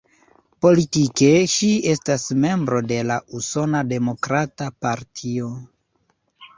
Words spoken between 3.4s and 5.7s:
Usona Demokrata Partio.